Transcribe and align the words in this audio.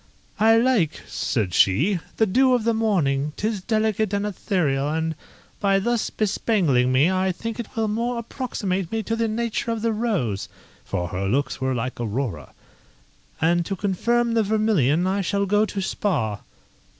"I 0.39 0.57
like," 0.57 1.01
said 1.05 1.53
she, 1.53 1.99
"the 2.17 2.25
dew 2.25 2.55
of 2.55 2.63
the 2.63 2.73
morning, 2.73 3.33
'tis 3.37 3.61
delicate 3.61 4.13
and 4.15 4.25
ethereal, 4.25 4.89
and, 4.89 5.13
by 5.59 5.77
thus 5.77 6.09
bespangling 6.09 6.91
me, 6.91 7.11
I 7.11 7.31
think 7.31 7.59
it 7.59 7.75
will 7.75 7.87
more 7.87 8.17
approximate 8.17 8.91
me 8.91 9.03
to 9.03 9.15
the 9.15 9.27
nature 9.27 9.69
of 9.69 9.83
the 9.83 9.91
rose 9.93 10.49
[for 10.83 11.09
her 11.09 11.27
looks 11.27 11.61
were 11.61 11.75
like 11.75 11.99
Aurora]; 11.99 12.53
and 13.39 13.63
to 13.67 13.75
confirm 13.75 14.33
the 14.33 14.41
vermilion 14.41 15.05
I 15.05 15.21
shall 15.21 15.45
go 15.45 15.67
to 15.67 15.79
Spa." 15.81 16.39